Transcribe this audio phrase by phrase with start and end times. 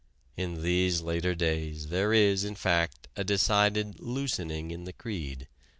[0.35, 5.47] In these later days there is in fact, a decided loosening in the creed.